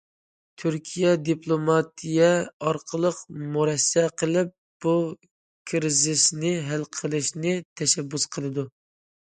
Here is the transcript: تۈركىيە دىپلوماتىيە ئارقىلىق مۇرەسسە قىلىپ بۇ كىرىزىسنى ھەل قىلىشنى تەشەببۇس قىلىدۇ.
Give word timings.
تۈركىيە 0.61 1.11
دىپلوماتىيە 1.27 2.29
ئارقىلىق 2.69 3.19
مۇرەسسە 3.57 4.07
قىلىپ 4.23 4.57
بۇ 4.87 4.95
كىرىزىسنى 5.73 6.59
ھەل 6.73 6.91
قىلىشنى 7.03 7.57
تەشەببۇس 7.83 8.31
قىلىدۇ. 8.37 8.69